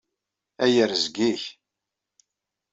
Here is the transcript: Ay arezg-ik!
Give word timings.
Ay 0.63 0.75
arezg-ik! 0.83 1.43